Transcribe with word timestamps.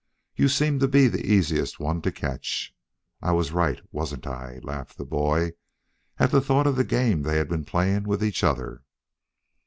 You 0.35 0.47
seemed 0.47 0.79
to 0.79 0.87
be 0.87 1.07
the 1.07 1.23
easiest 1.27 1.79
one 1.79 2.01
to 2.01 2.11
catch. 2.11 2.73
I 3.21 3.33
was 3.33 3.51
right, 3.51 3.79
wasn't 3.91 4.25
I?" 4.25 4.59
laughed 4.63 4.97
the 4.97 5.05
boy, 5.05 5.51
at 6.17 6.31
the 6.31 6.41
thought 6.41 6.65
of 6.65 6.75
the 6.75 6.83
game 6.83 7.21
they 7.21 7.37
had 7.37 7.47
been 7.49 7.65
playing 7.65 8.05
with 8.05 8.23
each 8.23 8.43
other. 8.43 8.81